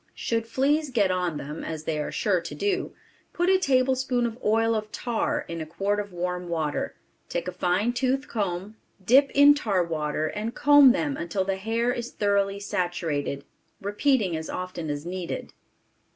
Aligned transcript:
Should 0.15 0.47
fleas 0.47 0.89
get 0.89 1.11
on 1.11 1.37
them 1.37 1.63
as 1.63 1.83
they 1.83 1.99
are 1.99 2.11
sure 2.11 2.41
to 2.41 2.55
do, 2.55 2.91
put 3.33 3.49
a 3.51 3.59
tablespoonful 3.59 4.31
of 4.35 4.43
oil 4.43 4.73
of 4.73 4.91
tar 4.91 5.45
in 5.47 5.61
a 5.61 5.65
quart 5.67 5.99
of 5.99 6.11
warm 6.11 6.47
water, 6.49 6.95
take 7.29 7.47
a 7.47 7.51
fine 7.51 7.93
tooth 7.93 8.27
comb, 8.27 8.77
dip 9.05 9.29
in 9.35 9.53
tar 9.53 9.83
water, 9.83 10.25
and 10.25 10.55
comb 10.55 10.91
them 10.91 11.17
until 11.17 11.43
the 11.45 11.57
hair 11.57 11.93
is 11.93 12.09
thoroughly 12.09 12.59
saturated; 12.59 13.43
repeating 13.79 14.35
as 14.35 14.49
often 14.49 14.89
as 14.89 15.05
needed. 15.05 15.53